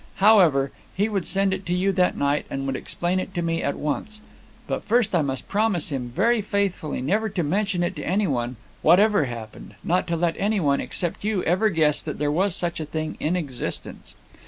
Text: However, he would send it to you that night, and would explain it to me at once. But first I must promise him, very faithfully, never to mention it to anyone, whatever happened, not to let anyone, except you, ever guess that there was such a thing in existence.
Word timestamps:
However, 0.15 0.71
he 0.95 1.07
would 1.09 1.27
send 1.27 1.53
it 1.53 1.63
to 1.67 1.75
you 1.75 1.91
that 1.91 2.17
night, 2.17 2.47
and 2.49 2.65
would 2.65 2.75
explain 2.75 3.19
it 3.19 3.35
to 3.35 3.43
me 3.43 3.61
at 3.61 3.75
once. 3.75 4.19
But 4.65 4.83
first 4.83 5.13
I 5.13 5.21
must 5.21 5.47
promise 5.47 5.89
him, 5.89 6.09
very 6.09 6.41
faithfully, 6.41 7.03
never 7.03 7.29
to 7.29 7.43
mention 7.43 7.83
it 7.83 7.95
to 7.97 8.03
anyone, 8.07 8.55
whatever 8.81 9.25
happened, 9.25 9.75
not 9.83 10.07
to 10.07 10.15
let 10.15 10.35
anyone, 10.39 10.81
except 10.81 11.23
you, 11.23 11.43
ever 11.43 11.69
guess 11.69 12.01
that 12.01 12.17
there 12.17 12.31
was 12.31 12.55
such 12.55 12.79
a 12.79 12.85
thing 12.87 13.15
in 13.19 13.35
existence. 13.35 14.15